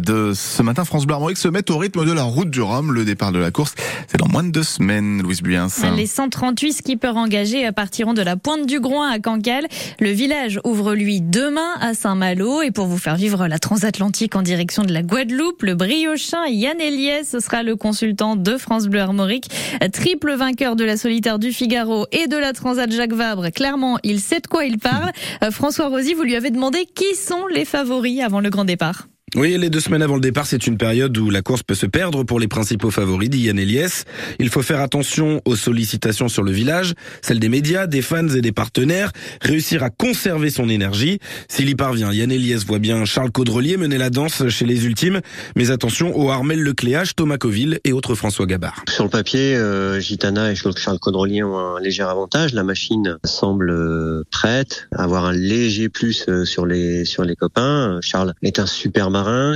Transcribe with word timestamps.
de 0.00 0.32
ce 0.34 0.62
matin. 0.62 0.84
France 0.84 1.06
Bleu 1.06 1.14
Armorique 1.14 1.38
se 1.38 1.48
met 1.48 1.70
au 1.70 1.78
rythme 1.78 2.04
de 2.04 2.12
la 2.12 2.22
route 2.22 2.50
du 2.50 2.60
Rhum. 2.60 2.92
Le 2.92 3.04
départ 3.04 3.32
de 3.32 3.38
la 3.38 3.50
course, 3.50 3.74
c'est 4.08 4.18
dans 4.18 4.28
moins 4.28 4.44
de 4.44 4.50
deux 4.50 4.62
semaines, 4.62 5.22
Louise 5.22 5.42
Buyens. 5.42 5.68
Les 5.96 6.06
138 6.06 6.72
skippers 6.72 7.16
engagés 7.16 7.70
partiront 7.72 8.14
de 8.14 8.22
la 8.22 8.36
pointe 8.36 8.66
du 8.66 8.80
Groin 8.80 9.10
à 9.10 9.18
Cancale. 9.18 9.66
Le 10.00 10.10
village 10.10 10.60
ouvre 10.64 10.94
lui 10.94 11.20
demain 11.20 11.74
à 11.80 11.94
Saint-Malo. 11.94 12.62
Et 12.62 12.70
pour 12.70 12.86
vous 12.86 12.98
faire 12.98 13.16
vivre 13.16 13.46
la 13.46 13.58
transatlantique 13.58 14.36
en 14.36 14.42
direction 14.42 14.82
de 14.84 14.92
la 14.92 15.02
Guadeloupe, 15.02 15.62
le 15.62 15.74
briochin 15.74 16.46
Yann 16.48 16.80
Eliès 16.80 17.38
sera 17.38 17.62
le 17.62 17.76
consultant 17.76 18.36
de 18.36 18.56
France 18.56 18.86
Bleu 18.86 19.00
Armorique. 19.00 19.50
Triple 19.92 20.34
vainqueur 20.34 20.76
de 20.76 20.84
la 20.84 20.96
solitaire 20.96 21.38
du 21.38 21.52
Figaro 21.52 22.06
et 22.12 22.26
de 22.26 22.36
la 22.36 22.52
Transat 22.52 22.90
Jacques 22.90 23.12
Vabre. 23.12 23.50
Clairement, 23.50 23.98
il 24.02 24.20
sait 24.20 24.40
de 24.40 24.46
quoi 24.46 24.64
il 24.64 24.78
parle. 24.78 25.12
Euh, 25.42 25.50
François 25.50 25.88
Rosy, 25.88 26.14
vous 26.14 26.22
lui 26.22 26.36
avez 26.36 26.50
demandé 26.50 26.86
qui 26.94 27.14
sont 27.14 27.46
les 27.46 27.64
favoris 27.64 28.20
avant 28.20 28.40
le 28.40 28.50
grand 28.50 28.64
départ. 28.64 29.06
Oui, 29.34 29.56
les 29.56 29.70
deux 29.70 29.80
semaines 29.80 30.02
avant 30.02 30.16
le 30.16 30.20
départ, 30.20 30.44
c'est 30.44 30.66
une 30.66 30.76
période 30.76 31.16
où 31.16 31.30
la 31.30 31.40
course 31.40 31.62
peut 31.62 31.74
se 31.74 31.86
perdre 31.86 32.22
pour 32.22 32.38
les 32.38 32.48
principaux 32.48 32.90
favoris, 32.90 33.30
dit 33.30 33.38
Yann 33.38 33.58
Eliès. 33.58 34.04
Il 34.38 34.50
faut 34.50 34.60
faire 34.60 34.80
attention 34.80 35.40
aux 35.46 35.56
sollicitations 35.56 36.28
sur 36.28 36.42
le 36.42 36.52
village, 36.52 36.92
celles 37.22 37.40
des 37.40 37.48
médias, 37.48 37.86
des 37.86 38.02
fans 38.02 38.28
et 38.28 38.42
des 38.42 38.52
partenaires, 38.52 39.10
réussir 39.40 39.82
à 39.82 39.88
conserver 39.88 40.50
son 40.50 40.68
énergie. 40.68 41.18
S'il 41.48 41.70
y 41.70 41.74
parvient, 41.74 42.12
Yann 42.12 42.30
Eliès 42.30 42.66
voit 42.66 42.78
bien 42.78 43.06
Charles 43.06 43.32
Caudrelier 43.32 43.78
mener 43.78 43.96
la 43.96 44.10
danse 44.10 44.48
chez 44.48 44.66
les 44.66 44.84
ultimes, 44.84 45.22
mais 45.56 45.70
attention 45.70 46.14
aux 46.14 46.30
Armel 46.30 46.60
Lecléache, 46.62 47.16
Thomas 47.16 47.38
Coville 47.38 47.80
et 47.84 47.94
autres 47.94 48.14
François 48.14 48.44
Gabard. 48.44 48.84
Sur 48.90 49.04
le 49.04 49.10
papier, 49.10 49.56
euh, 49.56 49.98
Gitana 49.98 50.52
et 50.52 50.54
Charles 50.54 50.98
Caudrelier 50.98 51.42
ont 51.42 51.58
un 51.58 51.80
léger 51.80 52.02
avantage. 52.02 52.52
La 52.52 52.64
machine 52.64 53.16
semble 53.24 53.70
euh, 53.70 54.24
prête, 54.30 54.88
avoir 54.94 55.24
un 55.24 55.32
léger 55.32 55.88
plus 55.88 56.26
euh, 56.28 56.44
sur 56.44 56.66
les 56.66 57.06
sur 57.06 57.24
les 57.24 57.34
copains. 57.34 57.98
Charles 58.02 58.34
est 58.42 58.58
un 58.58 58.66
super 58.66 59.10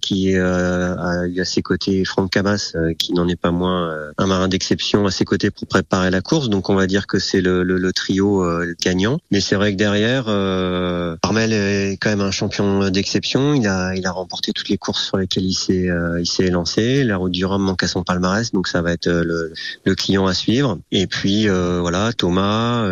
qui 0.00 0.36
euh, 0.36 0.96
a 0.96 1.26
eu 1.26 1.40
à 1.40 1.44
ses 1.44 1.62
côtés 1.62 2.04
Franck 2.04 2.30
Cabas, 2.30 2.72
euh, 2.74 2.94
qui 2.94 3.12
n'en 3.12 3.28
est 3.28 3.40
pas 3.40 3.50
moins 3.50 3.90
euh, 3.90 4.12
un 4.18 4.26
marin 4.26 4.48
d'exception 4.48 5.06
à 5.06 5.10
ses 5.10 5.24
côtés 5.24 5.50
pour 5.50 5.66
préparer 5.66 6.10
la 6.10 6.20
course. 6.20 6.48
Donc 6.48 6.70
on 6.70 6.74
va 6.74 6.86
dire 6.86 7.06
que 7.06 7.18
c'est 7.18 7.40
le, 7.40 7.62
le, 7.62 7.78
le, 7.78 7.92
trio 7.92 8.46
gagnant. 8.80 9.18
Mais 9.30 9.40
c'est 9.40 9.56
vrai 9.56 9.72
que 9.72 9.76
derrière, 9.76 10.28
Armel 10.28 11.52
est 11.52 11.98
quand 12.00 12.10
même 12.10 12.20
un 12.20 12.30
champion 12.30 12.88
d'exception. 12.88 13.54
Il 13.54 13.66
a, 13.66 13.94
il 13.94 14.06
a 14.06 14.12
remporté 14.12 14.52
toutes 14.52 14.68
les 14.68 14.78
courses 14.78 15.04
sur 15.06 15.16
lesquelles 15.16 15.44
il 15.44 15.54
s'est, 15.54 15.88
il 16.18 16.26
s'est 16.26 16.50
lancé. 16.50 17.04
La 17.04 17.16
route 17.16 17.32
du 17.32 17.44
Rhum 17.44 17.62
manque 17.62 17.82
à 17.82 17.88
son 17.88 18.04
palmarès, 18.04 18.52
donc 18.52 18.68
ça 18.68 18.80
va 18.80 18.92
être 18.92 19.08
le, 19.08 19.52
le 19.84 19.94
client 19.94 20.26
à 20.26 20.34
suivre. 20.34 20.78
Et 20.92 21.06
puis 21.06 21.48
voilà, 21.48 22.12
Thomas, 22.12 22.88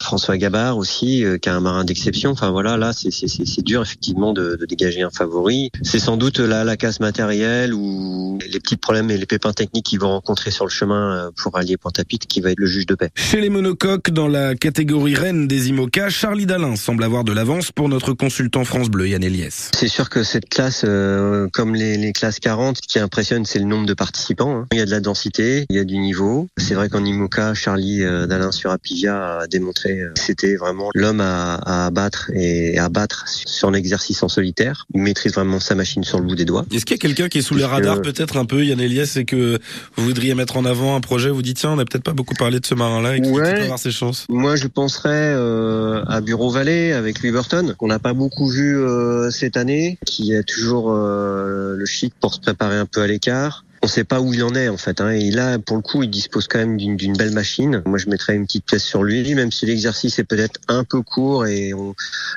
François 0.00 0.36
Gabard 0.36 0.76
aussi, 0.76 1.24
qui 1.40 1.48
est 1.48 1.52
un 1.52 1.60
marin 1.60 1.84
d'exception. 1.84 2.30
Enfin 2.32 2.50
voilà, 2.50 2.76
là 2.76 2.92
c'est, 2.92 3.10
c'est, 3.10 3.28
c'est 3.28 3.62
dur 3.62 3.82
effectivement 3.82 4.32
de, 4.32 4.56
de 4.56 4.66
dégager 4.66 5.02
un 5.02 5.10
favori. 5.10 5.70
C'est 5.82 6.00
sans 6.10 6.16
doute 6.16 6.40
la, 6.40 6.64
la 6.64 6.76
casse 6.76 6.98
matérielle 6.98 7.72
ou 7.72 8.36
les 8.44 8.58
petits 8.58 8.76
problèmes 8.76 9.12
et 9.12 9.16
les 9.16 9.26
pépins 9.26 9.52
techniques 9.52 9.86
qu'ils 9.86 10.00
vont 10.00 10.08
rencontrer 10.08 10.50
sur 10.50 10.64
le 10.64 10.70
chemin 10.70 11.26
euh, 11.26 11.30
pour 11.40 11.56
allier 11.56 11.76
Pointe-à-Pitre 11.76 12.26
qui 12.26 12.40
va 12.40 12.50
être 12.50 12.58
le 12.58 12.66
juge 12.66 12.86
de 12.86 12.96
paix. 12.96 13.10
Chez 13.14 13.40
les 13.40 13.48
monocoques, 13.48 14.10
dans 14.10 14.26
la 14.26 14.56
catégorie 14.56 15.14
reine 15.14 15.46
des 15.46 15.68
IMOCA, 15.68 16.10
Charlie 16.10 16.46
Dalin 16.46 16.74
semble 16.74 17.04
avoir 17.04 17.22
de 17.22 17.32
l'avance 17.32 17.70
pour 17.70 17.88
notre 17.88 18.12
consultant 18.12 18.64
France 18.64 18.90
Bleu, 18.90 19.06
Yann 19.06 19.22
Eliès. 19.22 19.70
C'est 19.72 19.86
sûr 19.86 20.10
que 20.10 20.24
cette 20.24 20.48
classe, 20.48 20.82
euh, 20.84 21.46
comme 21.52 21.76
les, 21.76 21.96
les, 21.96 22.12
classes 22.12 22.40
40, 22.40 22.78
ce 22.78 22.88
qui 22.88 22.98
impressionne, 22.98 23.44
c'est 23.44 23.60
le 23.60 23.66
nombre 23.66 23.86
de 23.86 23.94
participants. 23.94 24.62
Hein. 24.62 24.66
Il 24.72 24.78
y 24.78 24.82
a 24.82 24.86
de 24.86 24.90
la 24.90 25.00
densité, 25.00 25.64
il 25.70 25.76
y 25.76 25.78
a 25.78 25.84
du 25.84 25.98
niveau. 25.98 26.48
C'est 26.56 26.74
vrai 26.74 26.88
qu'en 26.88 27.04
IMOCA, 27.04 27.54
Charlie 27.54 28.02
euh, 28.02 28.26
Dalin 28.26 28.50
sur 28.50 28.72
Apivia 28.72 29.42
a 29.42 29.46
démontré 29.46 30.00
que 30.12 30.20
c'était 30.20 30.56
vraiment 30.56 30.90
l'homme 30.92 31.20
à, 31.20 31.54
à 31.54 31.86
abattre 31.86 32.32
et 32.34 32.78
à 32.78 32.88
battre 32.88 33.28
sur 33.28 33.70
l'exercice 33.70 34.24
en 34.24 34.28
solitaire. 34.28 34.86
Il 34.92 35.02
maîtrise 35.02 35.34
vraiment 35.34 35.60
sa 35.60 35.76
machine 35.76 35.99
sur 36.02 36.20
le 36.20 36.26
bout 36.26 36.34
des 36.34 36.44
doigts. 36.44 36.64
Est-ce 36.72 36.84
qu'il 36.84 36.96
y 36.96 36.98
a 36.98 37.02
quelqu'un 37.02 37.28
qui 37.28 37.38
est 37.38 37.42
sous 37.42 37.54
les 37.54 37.64
radars 37.64 38.02
peut-être 38.02 38.36
un 38.36 38.44
peu, 38.44 38.64
Yann 38.64 38.80
Elias, 38.80 39.14
et 39.16 39.24
que 39.24 39.58
vous 39.96 40.04
voudriez 40.04 40.34
mettre 40.34 40.56
en 40.56 40.64
avant 40.64 40.96
un 40.96 41.00
projet, 41.00 41.30
vous 41.30 41.42
dites 41.42 41.58
tiens, 41.58 41.70
on 41.70 41.76
n'a 41.76 41.84
peut-être 41.84 42.04
pas 42.04 42.12
beaucoup 42.12 42.34
parlé 42.34 42.60
de 42.60 42.66
ce 42.66 42.74
marin-là 42.74 43.16
et 43.16 43.20
qui 43.20 43.32
peut 43.32 43.42
avoir 43.42 43.78
ses 43.78 43.90
chances 43.90 44.26
Moi, 44.28 44.56
je 44.56 44.66
penserais 44.66 45.32
euh, 45.34 46.04
à 46.06 46.20
Bureau 46.20 46.50
Valley 46.50 46.92
avec 46.92 47.22
Louis 47.22 47.32
Burton, 47.32 47.74
qu'on 47.76 47.88
n'a 47.88 47.98
pas 47.98 48.12
beaucoup 48.12 48.48
vu 48.48 48.78
euh, 48.78 49.30
cette 49.30 49.56
année, 49.56 49.98
qui 50.06 50.32
est 50.32 50.42
toujours 50.42 50.92
euh, 50.92 51.76
le 51.76 51.86
chic 51.86 52.14
pour 52.20 52.34
se 52.34 52.40
préparer 52.40 52.76
un 52.76 52.86
peu 52.86 53.02
à 53.02 53.06
l'écart 53.06 53.64
on 53.82 53.86
sait 53.86 54.04
pas 54.04 54.20
où 54.20 54.34
il 54.34 54.42
en 54.44 54.54
est 54.54 54.68
en 54.68 54.76
fait. 54.76 55.00
Hein. 55.00 55.10
Et 55.10 55.30
là, 55.30 55.58
pour 55.58 55.76
le 55.76 55.82
coup, 55.82 56.02
il 56.02 56.10
dispose 56.10 56.48
quand 56.48 56.58
même 56.58 56.76
d'une 56.76 57.16
belle 57.16 57.32
machine. 57.32 57.82
Moi, 57.86 57.98
je 57.98 58.08
mettrais 58.08 58.34
une 58.34 58.46
petite 58.46 58.66
pièce 58.66 58.84
sur 58.84 59.02
lui, 59.02 59.34
même 59.34 59.50
si 59.50 59.66
l'exercice 59.66 60.18
est 60.18 60.24
peut-être 60.24 60.60
un 60.68 60.84
peu 60.84 61.02
court 61.02 61.46
et 61.46 61.72
on 61.74 61.94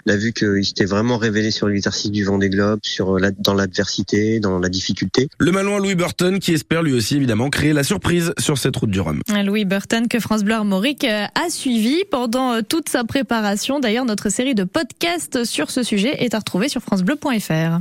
a 0.08 0.16
vu 0.16 0.34
qu'il 0.34 0.66
s'était 0.66 0.86
vraiment 0.86 1.18
révélé 1.18 1.52
sur 1.52 1.68
l'exercice 1.68 2.12
du 2.12 2.24
vent 2.24 2.38
des 2.38 2.50
globes, 2.50 2.80
sur 2.84 3.20
la, 3.20 3.31
dans 3.31 3.54
l'adversité, 3.54 4.40
dans 4.40 4.59
la 4.59 4.70
difficulté. 4.70 5.28
Le 5.38 5.52
Malouin 5.52 5.80
Louis 5.80 5.96
Burton 5.96 6.40
qui 6.40 6.54
espère 6.54 6.81
lui 6.81 6.94
aussi 6.94 7.18
évidemment 7.18 7.50
créer 7.50 7.74
la 7.74 7.84
surprise 7.84 8.34
sur 8.38 8.58
cette 8.58 8.75
route 8.75 8.92
du 8.92 9.00
Rhum. 9.00 9.22
Louis 9.44 9.66
Burton 9.66 10.08
que 10.08 10.20
France 10.20 10.44
Bleu 10.44 10.56
Armorique 10.56 11.04
euh, 11.04 11.25
a 11.36 11.50
suivi 11.50 12.04
pendant 12.10 12.54
euh, 12.54 12.62
toute 12.68 12.90
sa 12.90 13.04
préparation. 13.04 13.80
D'ailleurs, 13.80 14.06
notre 14.06 14.30
série 14.30 14.56
de 14.56 14.64
podcasts 14.64 15.44
sur 15.44 15.72
ce 15.72 15.84
sujet 15.84 16.24
est 16.24 16.34
à 16.34 16.40
retrouver 16.40 16.70
sur 16.70 16.81
francebleu.fr. 16.81 17.80